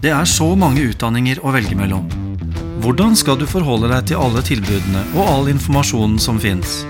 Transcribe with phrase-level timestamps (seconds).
[0.00, 2.04] Det er så mange utdanninger å velge mellom.
[2.84, 6.82] Hvordan skal du forholde deg til alle tilbudene og all informasjonen som fins?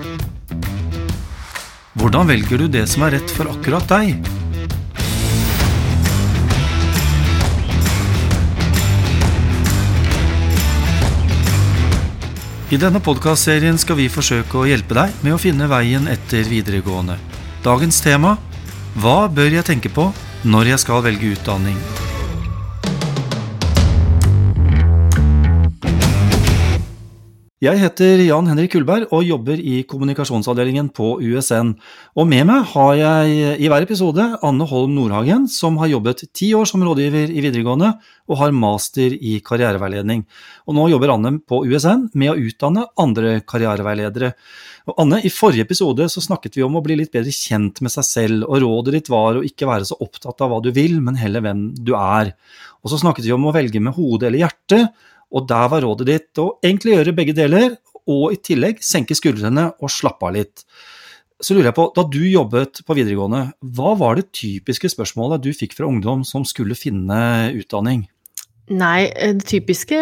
[1.97, 4.17] Hvordan velger du det som er rett for akkurat deg?
[12.67, 17.15] I denne podkastserien skal vi forsøke å hjelpe deg med å finne veien etter videregående.
[17.63, 18.35] Dagens tema
[18.99, 20.09] Hva bør jeg tenke på
[20.43, 21.79] når jeg skal velge utdanning?
[27.57, 31.71] Jeg heter Jan Henrik Kullberg og jobber i kommunikasjonsavdelingen på USN.
[32.13, 36.51] Og med meg har jeg i hver episode Anne Holm Nordhagen, som har jobbet ti
[36.53, 37.95] år som rådgiver i videregående
[38.29, 40.21] og har master i karriereveiledning.
[40.69, 44.35] Og nå jobber Anne på USN med å utdanne andre karriereveiledere.
[44.93, 47.97] Og Anne, i forrige episode så snakket vi om å bli litt bedre kjent med
[47.97, 50.99] seg selv, og rådet ditt var å ikke være så opptatt av hva du vil,
[51.01, 52.35] men heller hvem du er.
[52.85, 56.07] Og så snakket vi om å velge med hodet eller hjertet og der var rådet
[56.07, 57.75] ditt å egentlig gjøre begge deler,
[58.07, 60.63] og i tillegg senke skuldrene og slappe av litt.
[61.43, 63.41] Så lurer jeg på, da du jobbet på videregående,
[63.77, 68.07] hva var det typiske spørsmålet du fikk fra ungdom som skulle finne utdanning?
[68.73, 69.99] Nei, det typiske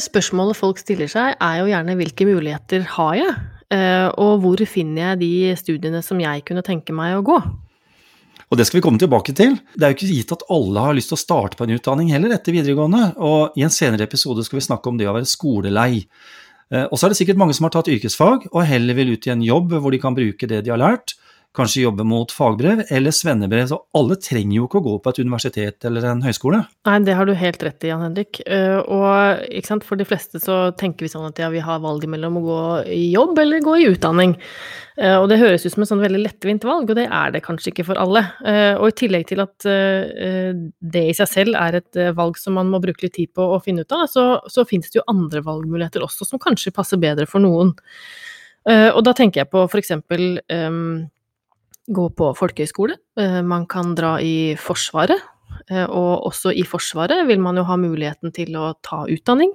[0.00, 3.34] spørsmålet folk stiller seg, er jo gjerne hvilke muligheter har jeg?
[3.74, 7.40] Eh, og hvor finner jeg de studiene som jeg kunne tenke meg å gå?
[8.48, 9.58] Og det skal vi komme tilbake til.
[9.76, 12.12] Det er jo ikke gitt at alle har lyst til å starte på en utdanning
[12.14, 15.28] heller etter videregående, og i en senere episode skal vi snakke om det å være
[15.28, 16.06] skolelei.
[16.72, 19.28] Eh, og så er det sikkert mange som har tatt yrkesfag og heller vil ut
[19.28, 21.17] i en jobb hvor de kan bruke det de har lært,
[21.58, 23.66] kanskje jobbe mot fagbrev eller svennebrev.
[23.70, 26.62] Så alle trenger jo ikke å gå på et universitet eller en høyskole.
[26.88, 28.40] Nei, det har du helt rett i, Jan Henrik.
[28.46, 32.38] Eh, og for de fleste så tenker vi sånn at ja, vi har valget mellom
[32.40, 32.60] å gå
[32.94, 34.36] i jobb eller gå i utdanning.
[34.98, 37.44] Eh, og det høres ut som et sånn veldig lettvint valg, og det er det
[37.46, 38.24] kanskje ikke for alle.
[38.46, 42.70] Eh, og i tillegg til at det i seg selv er et valg som man
[42.70, 45.42] må bruke litt tid på å finne ut av, så, så finnes det jo andre
[45.44, 47.74] valgmuligheter også som kanskje passer bedre for noen.
[48.68, 51.06] Og da tenker jeg på for eksempel um,
[51.88, 52.98] gå på folkehøyskole.
[53.20, 55.22] Eh, man kan dra i Forsvaret,
[55.70, 59.52] eh, og også i Forsvaret vil man jo ha muligheten til å ta utdanning.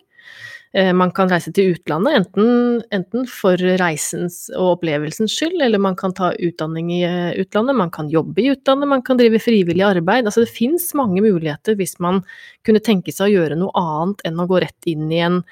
[0.74, 5.96] Eh, man kan reise til utlandet, enten, enten, for reisens og opplevelsens skyld, eller man
[5.96, 7.04] kan ta utdanning i
[7.44, 10.26] utlandet, man kan jobbe i utlandet, man kan drive frivillig arbeid.
[10.26, 12.24] Altså det fins mange muligheter hvis man
[12.66, 15.44] kunne tenke seg å gjøre noe annet enn å gå rett inn i en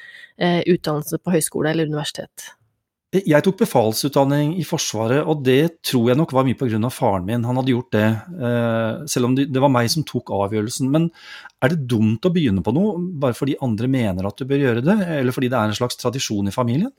[0.42, 2.50] utdannelse på høyskole eller universitet.
[3.12, 6.80] Jeg tok befalsutdanning i Forsvaret, og det tror jeg nok var mye pga.
[6.90, 7.44] faren min.
[7.44, 8.08] Han hadde gjort det,
[8.40, 10.90] eh, selv om det var meg som tok avgjørelsen.
[10.90, 11.12] Men
[11.62, 14.86] er det dumt å begynne på noe bare fordi andre mener at du bør gjøre
[14.86, 16.92] det, eller fordi det er en slags tradisjon i familien?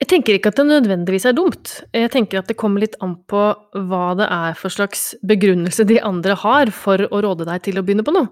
[0.00, 1.82] Jeg tenker ikke at det nødvendigvis er dumt.
[1.92, 3.42] Jeg tenker at det kommer litt an på
[3.74, 7.82] hva det er for slags begrunnelse de andre har for å råde deg til å
[7.82, 8.30] begynne på noe.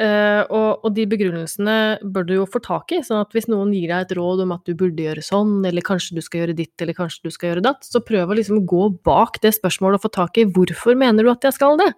[0.00, 3.74] Uh, og, og, de begrunnelsene bør du jo få tak i, sånn at hvis noen
[3.76, 6.56] gir deg et råd om at du burde gjøre sånn, eller kanskje du skal gjøre
[6.56, 10.00] ditt, eller kanskje du skal gjøre datt, så prøv å liksom gå bak det spørsmålet
[10.00, 11.90] og få tak i hvorfor mener du at jeg skal det?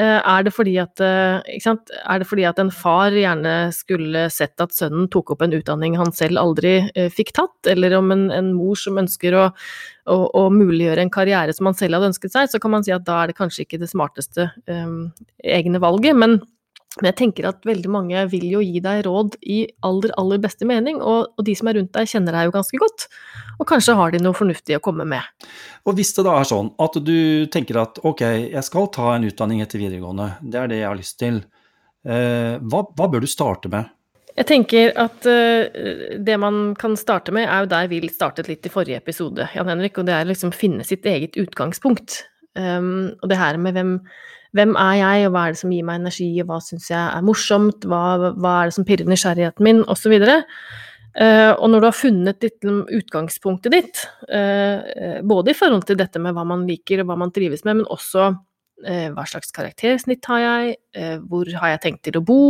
[0.00, 4.64] Uh, er, det fordi at, uh, er det fordi at en far gjerne skulle sett
[4.64, 6.78] at sønnen tok opp en utdanning han selv aldri
[7.12, 9.46] fikk tatt, eller om en, en mor som ønsker å,
[10.08, 12.96] å, å, muliggjøre en karriere som han selv hadde ønsket seg, så kan man si
[12.96, 15.00] at da er det kanskje ikke det smarteste um,
[15.44, 16.40] egne valget, men
[16.96, 20.68] men jeg tenker at veldig mange vil jo gi deg råd i aller, aller beste
[20.68, 23.08] mening, og, og, de som er rundt deg kjenner deg jo ganske godt,
[23.58, 25.48] og kanskje har de noe fornuftig å komme med.
[25.84, 27.18] Og hvis det da er sånn at du
[27.52, 31.00] tenker at ok, jeg skal ta en utdanning etter videregående, det er det jeg har
[31.00, 31.42] lyst til,
[32.08, 33.92] eh, hva, hva, bør du starte med?
[34.36, 38.68] Jeg tenker at uh, det man kan starte med, er jo der vi startet litt
[38.68, 42.22] i forrige episode, Jan Henrik, og det er liksom finne sitt eget utgangspunkt.
[42.56, 43.94] Um, og det her med hvem
[44.56, 47.02] hvem er jeg, og hva er det som gir meg energi, og hva syns jeg
[47.02, 50.16] er morsomt, hva, hva, er det som pirrer nysgjerrigheten min, osv.
[50.16, 50.34] Uh,
[51.22, 52.66] eh, og når du har funnet ditt,
[52.98, 54.02] utgangspunktet ditt,
[54.32, 57.82] uh, både i forhold til dette med hva man liker og hva man trives med,
[57.82, 60.76] men også uh, hva slags karaktersnitt har jeg,
[61.28, 62.44] hvor har jeg tenkt til å bo,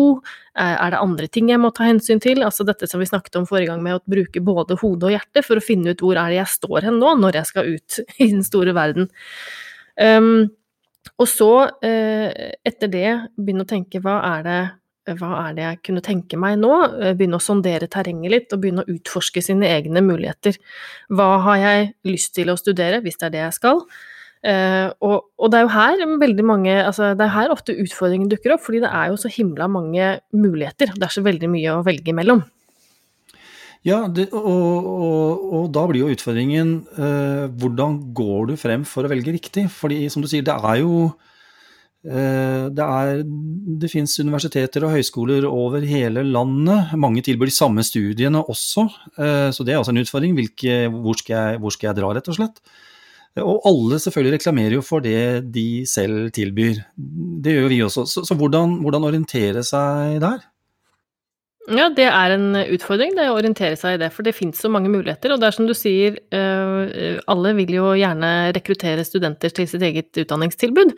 [0.55, 2.45] er det andre ting jeg må ta hensyn til?
[2.47, 5.43] Altså dette som vi snakket om forrige gang med å bruke både hode og hjerte
[5.47, 7.99] for å finne ut hvor er det jeg står hen nå, når jeg skal ut
[8.23, 9.11] i den store verden.
[9.97, 10.47] Um,
[11.17, 11.53] og så,
[11.85, 14.59] eh, etter det, begynne å tenke hva er det
[15.15, 16.73] hva er det jeg kunne tenke meg nå?
[16.99, 20.59] Eh, begynne å sondere terrenget litt, og begynne å utforske sine egne muligheter.
[21.15, 23.85] Hva har jeg lyst til å studere, hvis det er det jeg skal?
[24.47, 28.29] Uh, og, og, det er jo her veldig mange altså det er her ofte utfordringen
[28.31, 30.93] dukker opp, fordi det er jo så himla mange muligheter.
[30.95, 32.45] Det er så veldig mye å velge imellom.
[33.87, 39.07] Ja, det, og, og, og, da blir jo utfordringen eh, hvordan går du frem for
[39.07, 39.69] å velge riktig?
[39.71, 40.97] Fordi som du sier, det er jo
[42.03, 46.97] eh, det er det fins universiteter og høyskoler over hele landet.
[46.99, 48.89] Mange tilbyr de samme studiene også,
[49.21, 50.35] eh, så det er også en utfordring.
[50.35, 52.59] Hvilke, hvor, skal jeg, hvor, skal jeg, dra, rett og slett?
[53.37, 56.83] Og alle selvfølgelig reklamerer jo for det de selv tilbyr.
[57.45, 58.07] Det gjør vi også.
[58.09, 60.41] Så, så hvordan, hvordan orientere seg der?
[61.67, 64.13] Ja, det er en utfordring, det å orientere seg i det.
[64.15, 65.33] For det finnes så mange muligheter.
[65.35, 69.83] Og det er som du sier, eh, alle vil jo gjerne rekruttere studenter til sitt
[69.83, 70.95] eget utdanningstilbud.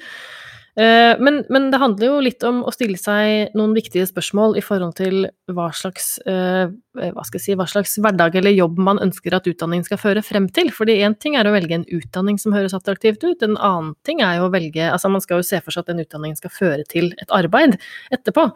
[0.77, 4.63] Eh, men, men, det handler jo litt om å stille seg noen viktige spørsmål i
[4.63, 9.01] forhold til hva slags, eh, hva skal jeg si, hva slags hverdag eller jobb man
[9.03, 10.71] ønsker at utdanningen skal føre frem til.
[10.75, 14.23] Fordi én ting er å velge en utdanning som høres attraktivt ut, en annen ting
[14.23, 16.53] er jo å velge Altså man skal jo se for seg at den utdanningen skal
[16.55, 17.79] føre til et arbeid
[18.15, 18.49] etterpå.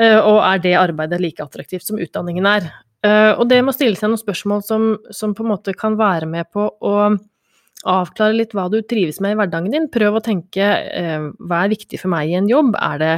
[0.00, 2.70] Eh, og er det arbeidet like attraktivt som utdanningen er?
[3.04, 6.26] Eh, og det må stille seg noen spørsmål som, som på en måte kan være
[6.30, 6.94] med på å
[7.86, 9.86] avklare litt hva du trives med i hverdagen din.
[9.92, 12.74] Prøv å tenke eh, hva er viktig for meg i en jobb?
[12.74, 13.12] Er det,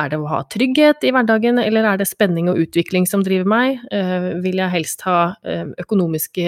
[0.00, 3.50] er det, å ha trygghet i hverdagen, eller er det spenning og utvikling som driver
[3.52, 3.82] meg?
[3.92, 6.40] Eh, vil jeg helst ha eh, økonomisk,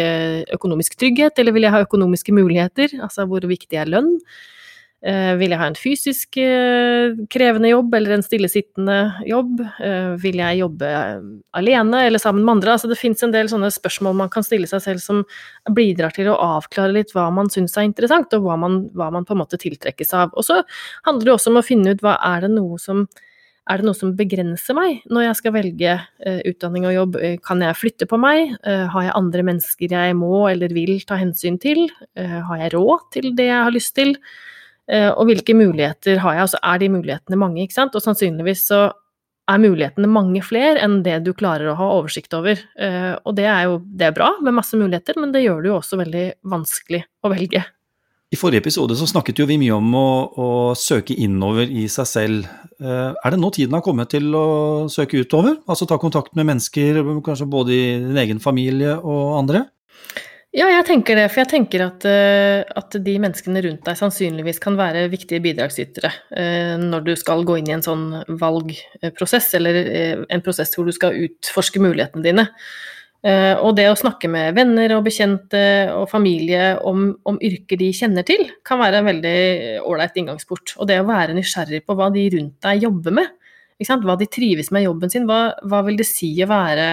[0.56, 2.96] økonomisk, trygghet, eller vil jeg ha økonomiske muligheter?
[3.04, 4.16] Altså hvor viktig er lønn?
[5.00, 9.62] Eh, vil jeg ha en fysisk eh, krevende jobb eller en stillesittende jobb?
[9.80, 10.90] Eh, vil jeg jobbe
[11.56, 12.74] alene eller sammen med andre?
[12.74, 15.22] Altså det fins en del sånne spørsmål man kan stille seg selv som
[15.72, 19.24] bidrar til å avklare litt hva man syns er interessant, og hva man, hva man,
[19.24, 20.36] på en måte tiltrekkes av.
[20.36, 20.60] Og så
[21.08, 23.06] handler det også om å finne ut hva er det noe som
[23.70, 25.92] er det noe som begrenser meg når jeg skal velge
[26.48, 27.18] utdanning og jobb?
[27.46, 28.56] Kan jeg flytte på meg?
[28.66, 31.84] Har jeg andre mennesker jeg må eller vil ta hensyn til?
[32.18, 34.16] Har jeg råd til det jeg har lyst til?
[34.90, 36.46] Eh, og hvilke muligheter har jeg?
[36.48, 37.94] Altså, er de mulighetene mange, ikke sant.
[37.94, 38.88] Og sannsynligvis så
[39.50, 42.60] er mulighetene mange flere enn det du klarer å ha oversikt over.
[42.78, 45.72] Eh, og det er jo det er bra med masse muligheter, men det gjør det
[45.72, 47.64] jo også veldig vanskelig å velge.
[48.30, 50.08] I forrige episode så snakket jo vi mye om å,
[50.38, 50.48] å,
[50.78, 52.50] søke innover i seg selv.
[52.78, 55.56] Eh, er det nå tiden har kommet til å søke utover?
[55.66, 59.64] Altså ta kontakt med mennesker, kanskje både i din egen familie og andre?
[60.50, 61.28] Ja, jeg tenker det.
[61.30, 66.10] For jeg tenker at, eh, at, de menneskene rundt deg sannsynligvis kan være viktige bidragsytere
[66.34, 68.08] eh, når du skal gå inn i en sånn
[68.40, 72.48] valgprosess, eller eh, en prosess hvor du skal utforske mulighetene dine.
[73.20, 75.60] Og det å snakke med venner og bekjente
[75.92, 79.34] og familie om, om yrker de kjenner til, kan være en veldig
[79.84, 80.72] ålreit inngangsport.
[80.80, 83.34] Og det å være nysgjerrig på hva de rundt deg jobber med,
[84.06, 86.88] hva de trives med i jobben sin, hva, hva vil det si å være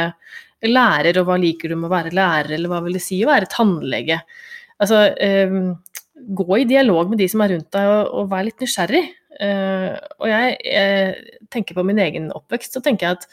[0.65, 3.30] lærer, og hva liker du med å være lærer, eller hva vil det si å
[3.30, 4.21] være tannlege?
[4.81, 5.54] Altså, eh,
[6.18, 9.04] gå i dialog med de som er rundt deg, og, og vær litt nysgjerrig.
[9.38, 13.30] Eh, og jeg, jeg, tenker på min egen oppvekst, så tenker jeg at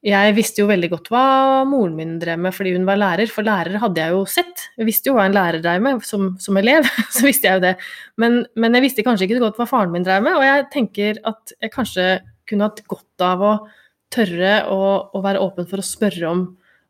[0.00, 1.24] jeg visste jo veldig godt hva
[1.68, 4.62] moren min drev med fordi hun var lærer, for lærere hadde jeg jo sett.
[4.80, 7.64] Jeg visste jo hva en lærer drev med som, som elev, så visste jeg jo
[7.66, 7.74] det.
[8.20, 10.68] Men, men, jeg visste kanskje ikke så godt hva faren min drev med, og jeg
[10.72, 12.06] tenker at jeg kanskje
[12.48, 13.52] kunne hatt godt av å
[14.14, 14.80] tørre å,
[15.14, 16.42] å, være åpen for å spørre om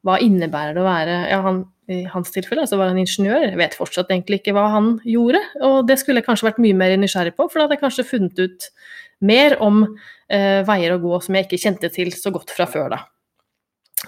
[0.06, 1.58] hva innebærer det å være ja, han,
[1.92, 5.42] I hans tilfelle altså var han ingeniør, jeg vet fortsatt egentlig ikke hva han gjorde.
[5.66, 8.08] Og det skulle jeg kanskje vært mye mer nysgjerrig på, for da hadde jeg kanskje
[8.08, 8.70] funnet ut
[9.28, 12.94] mer om eh, veier å gå som jeg ikke kjente til så godt fra før
[12.94, 13.02] da.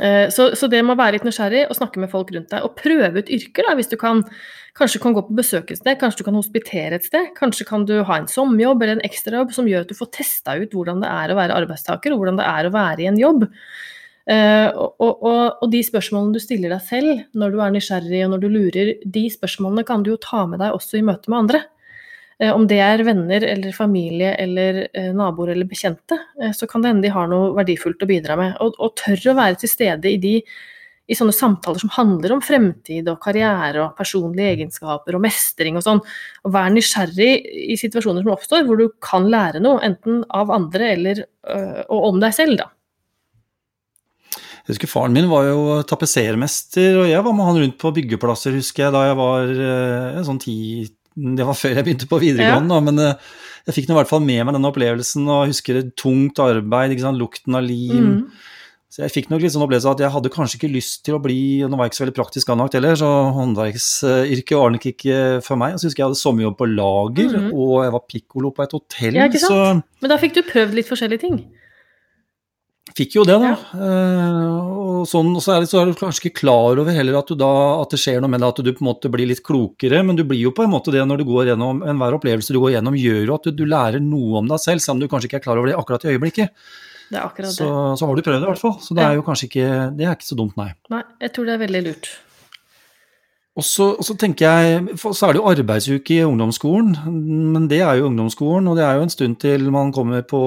[0.00, 2.64] Eh, så, så, det å være litt nysgjerrig og snakke med folk rundt deg.
[2.64, 4.24] Og prøve ut yrker, hvis du kan.
[4.72, 7.26] Kanskje du kan gå på besøk et sted, kanskje du kan hospitere et sted.
[7.36, 10.54] Kanskje kan du ha en sommerjobb eller en ekstrajobb som gjør at du får testa
[10.56, 13.20] ut hvordan det er å være arbeidstaker, og hvordan det er å være i en
[13.20, 13.44] jobb.
[14.22, 18.32] Uh, og, og, og, de spørsmålene du stiller deg selv når du er nysgjerrig og
[18.32, 21.40] når du lurer, de spørsmålene kan du jo ta med deg også i møte med
[21.42, 21.64] andre.
[22.40, 26.82] Eh, om det er venner eller familie eller eh, naboer eller bekjente, eh, så kan
[26.82, 28.54] det hende de har noe verdifullt å bidra med.
[28.64, 30.34] Og, og tør å være til stede i, de,
[31.06, 35.86] i sånne samtaler som handler om fremtid og karriere og personlige egenskaper og mestring og
[35.86, 36.02] sånn.
[36.46, 37.32] Og være nysgjerrig
[37.72, 42.20] i situasjoner som oppstår, hvor du kan lære noe, enten av andre eller og om
[42.22, 42.68] deg selv, da.
[44.62, 48.54] Jeg husker Faren min var jo tapetsermester, og jeg var med han rundt på byggeplasser
[48.54, 50.54] husker jeg, da jeg var sånn ti
[51.16, 52.84] det var før jeg begynte på videregående, ja.
[52.88, 53.34] men eh,
[53.68, 57.58] jeg fikk i hvert fall med meg den opplevelsen og husker et tungt arbeid, lukten
[57.58, 58.08] av lim.
[58.08, 58.50] Mm.
[58.92, 61.20] Så jeg fikk nok litt sånn opplevelse at jeg hadde kanskje ikke lyst til å
[61.24, 64.84] bli og Nå var jeg ikke så veldig praktisk anlagt heller, så håndverksyrket var nok
[64.90, 65.72] ikke for meg.
[65.72, 67.46] Og Så husker jeg hadde sommerjobb på lager, mm.
[67.56, 69.16] og jeg var pikkolo på et hotell.
[69.16, 69.86] Ja, ikke sant?
[69.86, 70.02] Så...
[70.04, 71.40] Men da fikk du prøvd litt forskjellige ting?
[72.90, 73.52] Fikk jo det, da.
[73.52, 73.56] Ja.
[73.78, 77.20] Uh, og, sånn, og så, er det, så, er du kanskje ikke klar over heller
[77.20, 79.42] at, da, at, det skjer noe med deg, at du på en måte blir litt
[79.46, 82.52] klokere, men du blir jo på en måte det når du går gjennom enhver opplevelse
[82.52, 85.04] du går gjennom, gjør jo at du, du, lærer noe om deg selv, selv om
[85.04, 86.58] du kanskje ikke er klar over det akkurat i øyeblikket.
[87.12, 87.96] Det er akkurat så, det.
[88.00, 88.76] Så har du prøvd det, i hvert fall.
[88.82, 90.70] Så det er jo kanskje ikke Det er ikke så dumt, nei.
[90.92, 92.12] Nei, jeg tror det er veldig lurt.
[93.52, 96.94] Og så, og så, tenker jeg, så er det jo arbeidsuke i ungdomsskolen,
[97.52, 100.40] men det er jo ungdomsskolen, og det er jo en stund til man kommer på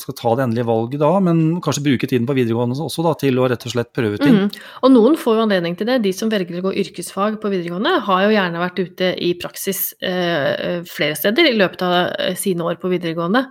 [0.00, 3.36] skal ta det endelige valget da, men kanskje bruke tiden på videregående også da, til
[3.36, 4.38] å rett og slett prøve ting.
[4.46, 4.56] Mm.
[4.80, 5.98] Og noen får jo anledning til det.
[6.06, 9.84] De som velger å gå yrkesfag på videregående, har jo gjerne vært ute i praksis
[10.00, 13.50] eh, flere steder i løpet av eh, sine år på videregående.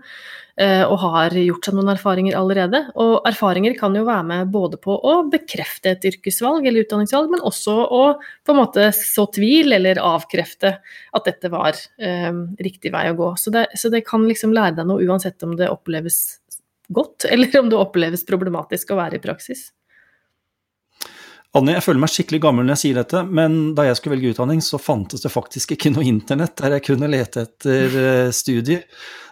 [0.60, 2.82] Eh, og har gjort seg noen erfaringer allerede.
[3.00, 7.46] Og erfaringer kan jo være med både på å bekrefte et yrkesvalg eller utdanningsvalg, men
[7.48, 10.74] også å på en måte så tvil eller avkrefte
[11.16, 13.32] at dette var eh, riktig vei å gå.
[13.39, 16.42] Så det, så det, kan liksom lære deg noe uansett om det oppleves
[16.92, 19.70] godt, eller om det oppleves problematisk å være i praksis.
[21.58, 24.36] Anne, jeg føler meg skikkelig gammel når jeg sier dette, men da jeg skulle velge
[24.36, 28.84] utdanning, så fantes det faktisk ikke noe internett der jeg kunne lete etter eh, studier.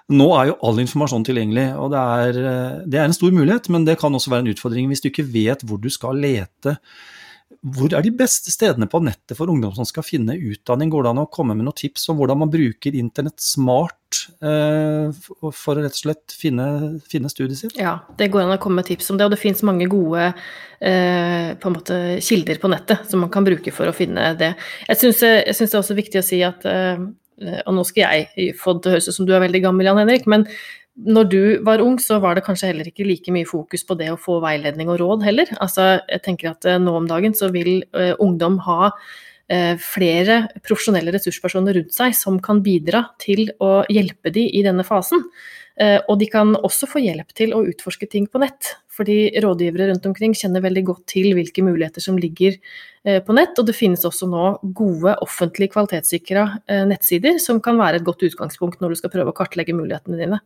[0.09, 3.69] Nå er jo all informasjon tilgjengelig, og det er, eh, det er, en stor mulighet,
[3.73, 6.77] men det kan også være en utfordring hvis du ikke vet hvor du skal lete.
[7.61, 10.91] Hvor er de beste stedene på nettet for ungdom som skal finne utdanning?
[10.93, 15.09] Går det an å komme med noen tips om hvordan man bruker internett smart eh,
[15.41, 16.67] for å rett og slett finne,
[17.09, 17.77] finne, studiet sitt?
[17.81, 20.29] Ja, det går an å komme med tips om det, og det finnes mange gode
[20.29, 24.53] eh, på måte, kilder på nettet som man kan bruke for å finne det.
[24.87, 26.67] Jeg syns det er også viktig å si at
[27.37, 29.63] Eh, og nå skal jeg få det til å høres ut som du er veldig
[29.67, 30.47] gammel, Jan Henrik, men
[30.97, 34.09] når du var ung, så var det kanskje heller ikke like mye fokus på det
[34.13, 35.51] å få veiledning og råd heller.
[35.61, 40.39] Altså, jeg tenker at eh, nå om dagen så vil uh, ungdom ha uh, flere
[40.65, 45.21] profesjonelle ressurspersoner rundt seg som kan bidra til å hjelpe de i denne fasen.
[45.77, 48.73] Uh, og de kan også få hjelp til å utforske ting på nett.
[48.97, 52.55] Fordi rådgivere rundt omkring kjenner veldig godt til hvilke muligheter som ligger
[53.05, 53.57] eh, på nett.
[53.59, 54.45] Og det finnes også nå
[54.77, 59.33] gode offentlig kvalitetssikra eh, nettsider som kan være et godt utgangspunkt når du skal prøve
[59.33, 60.41] å kartlegge mulighetene dine.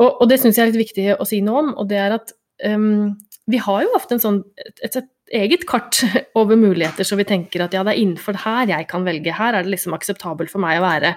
[0.00, 2.16] Og, og det syns jeg er litt viktig å si noe om, og det er
[2.16, 2.32] at
[2.68, 3.12] um,
[3.50, 6.02] vi har jo ofte sånn, et, et, eget kart
[6.40, 9.32] over muligheter, så vi tenker at ja, det er innenfor her jeg kan velge.
[9.32, 11.14] Her er det liksom akseptabelt for meg å være.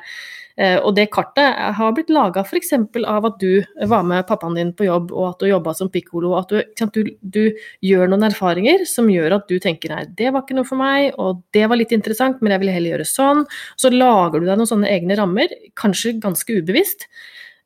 [0.56, 2.72] Eh, og det kartet har blitt laga f.eks.
[3.04, 6.32] av at du var med pappaen din på jobb, og at du jobba som pikkolo,
[6.40, 6.62] at du,
[6.96, 7.42] du, du,
[7.84, 11.12] gjør noen erfaringer som gjør at du tenker nei, det var ikke noe for meg,
[11.20, 13.44] og det var litt interessant, men jeg ville heller gjøre sånn.
[13.76, 17.10] Så lager du deg noen sånne egne rammer, kanskje ganske ubevisst.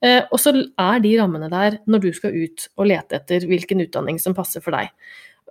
[0.05, 3.83] Eh, og så er de rammene der når du skal ut og lete etter hvilken
[3.83, 4.91] utdanning som passer for deg.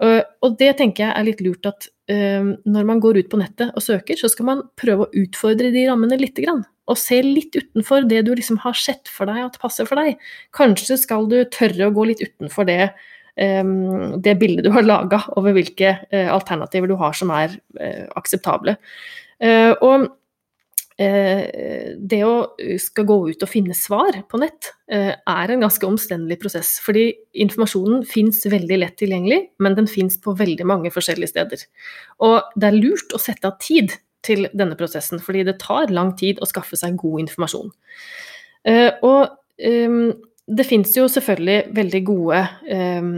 [0.01, 3.75] Eh, og det tenker jeg er litt lurt at når man går ut på nettet
[3.77, 7.53] og søker, så skal man prøve å utfordre de rammene lite grann og se litt
[7.53, 10.17] utenfor det du liksom har sett for deg at passer for deg.
[10.57, 12.87] Kanskje skal du tørre å gå litt utenfor det,
[13.37, 15.99] det bildet du har laga over hvilke
[16.33, 17.59] alternativer du har som er
[18.17, 18.79] akseptable.
[19.85, 20.09] Og
[20.99, 22.33] det å
[22.83, 26.73] skal gå ut og finne svar på nett er en ganske omstendelig prosess.
[26.83, 31.63] Fordi informasjonen fins veldig lett tilgjengelig, men den fins på veldig mange forskjellige steder.
[32.27, 33.95] Og det er lurt å sette av tid
[34.27, 37.71] til denne prosessen, fordi det tar lang tid å skaffe seg god informasjon.
[39.07, 40.01] Og um,
[40.49, 42.41] det fins jo selvfølgelig veldig gode,
[42.73, 43.13] um,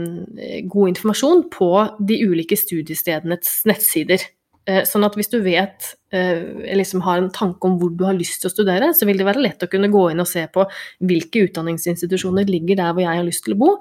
[0.70, 1.70] god informasjon på
[2.08, 4.24] de ulike studiestedenes nettsider.
[4.68, 6.40] Uh, sånn at hvis du vet, uh,
[6.76, 9.28] liksom har en tanke om hvor du har lyst til å studere, så vil det
[9.28, 10.66] være lett å kunne gå inn og se på
[11.08, 13.76] hvilke utdanningsinstitusjoner ligger der hvor jeg har lyst til å bo,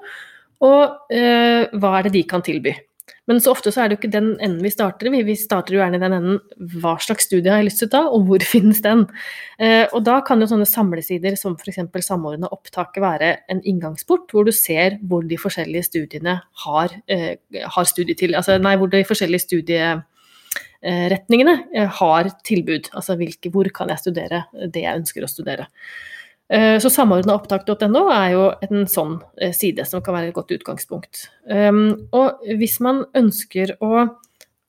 [0.60, 1.12] og
[1.80, 2.74] hva er det de kan tilby.
[3.30, 5.22] Men så ofte så er det jo ikke den enden vi starter i.
[5.22, 6.38] Vi starter jo gjerne i den enden
[6.82, 9.04] hva slags studie har jeg lyst til å ta, og hvor finnes den?
[9.62, 11.78] Eh, og da kan jo sånne samlesider som f.eks.
[12.06, 17.36] Samordna opptak være en inngangsport, hvor du ser hvor de forskjellige studiene har, eh,
[17.76, 18.34] har studietil...
[18.38, 20.09] Altså nei, hvor de forskjellige studieretningene
[21.74, 22.90] eh, har tilbud.
[22.96, 25.68] Altså hvilke, hvor kan jeg studere det jeg ønsker å studere.
[26.50, 31.28] Eh, så samordnaopptak.no er jo en sånn eh, side som kan være et godt utgangspunkt.
[31.46, 34.08] Um, og hvis man ønsker å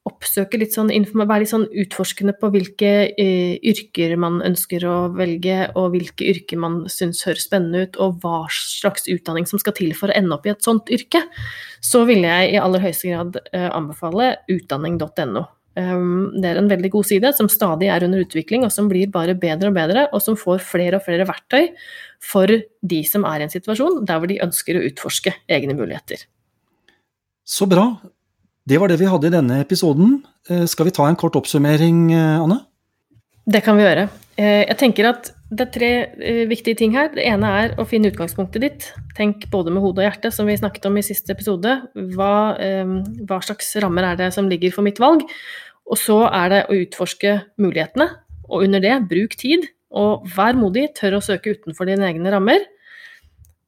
[0.05, 5.93] oppsøke litt sånn, være litt sånn utforskende på hvilke yrker man ønsker å velge, og
[5.93, 10.09] hvilke yrker man syns høres spennende ut, og hva slags utdanning som skal til for
[10.09, 11.21] å ende opp i et sånt yrke,
[11.85, 15.45] så ville jeg i aller høyeste grad anbefale utdanning.no.
[15.79, 19.11] Ehm, det er en veldig god side som stadig er under utvikling, og som blir
[19.11, 21.69] bare bedre og bedre, og som får flere og flere verktøy
[22.21, 26.25] for de som er i en situasjon der hvor de ønsker å utforske egne muligheter.
[27.47, 27.87] Så bra.
[28.67, 30.19] Det var det vi hadde i denne episoden.
[30.49, 32.59] Eh, skal vi ta en kort oppsummering, eh, Anne?
[33.47, 34.09] Det kan vi gjøre.
[34.37, 35.89] Eh, jeg tenker at det er tre
[36.47, 37.09] viktige ting her.
[37.11, 38.85] Det ene er å finne utgangspunktet ditt.
[39.17, 41.73] Tenk både med hodet og hjertet, som vi snakket om i siste episode.
[42.15, 42.33] Hva,
[43.27, 45.25] hva slags rammer er det som ligger for mitt valg?
[45.91, 48.07] Og så er det å utforske mulighetene,
[48.47, 49.67] og under det bruk tid.
[49.91, 52.63] Og vær modig, tør å søke utenfor dine egne rammer.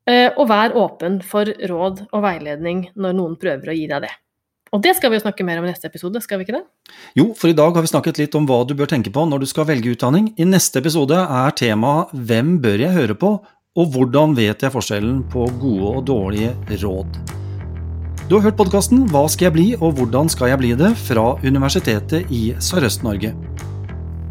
[0.08, 4.13] Og vær åpen for råd og veiledning når noen prøver å gi deg det.
[4.74, 6.63] Og det skal vi jo snakke mer om i neste episode, skal vi ikke det?
[7.20, 9.44] Jo, for i dag har vi snakket litt om hva du bør tenke på når
[9.44, 10.32] du skal velge utdanning.
[10.42, 13.36] I neste episode er temaet Hvem bør jeg høre på,
[13.74, 17.22] og hvordan vet jeg forskjellen på gode og dårlige råd?
[18.30, 20.94] Du har hørt podkasten Hva skal jeg bli, og hvordan skal jeg bli det?
[21.06, 23.36] fra Universitetet i Sørøst-Norge.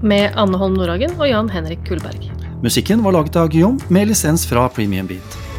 [0.03, 2.27] Med Anne Holm Nordhagen og Jan Henrik Kullberg.
[2.67, 5.52] Musikken var laget av Guillaume med lisens fra Premium Beat.